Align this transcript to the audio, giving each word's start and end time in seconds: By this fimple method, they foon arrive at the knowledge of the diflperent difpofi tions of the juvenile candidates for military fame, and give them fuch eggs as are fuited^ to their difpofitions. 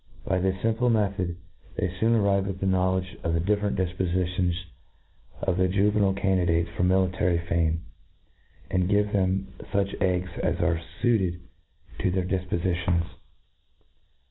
By 0.25 0.39
this 0.39 0.55
fimple 0.63 0.91
method, 0.91 1.37
they 1.75 1.87
foon 1.99 2.15
arrive 2.15 2.49
at 2.49 2.59
the 2.59 2.65
knowledge 2.65 3.17
of 3.23 3.35
the 3.35 3.39
diflperent 3.39 3.75
difpofi 3.75 4.35
tions 4.35 4.65
of 5.43 5.57
the 5.57 5.67
juvenile 5.67 6.13
candidates 6.15 6.71
for 6.75 6.81
military 6.81 7.37
fame, 7.37 7.83
and 8.71 8.89
give 8.89 9.13
them 9.13 9.53
fuch 9.71 9.93
eggs 10.01 10.31
as 10.41 10.59
are 10.59 10.81
fuited^ 11.03 11.39
to 11.99 12.09
their 12.09 12.25
difpofitions. 12.25 13.11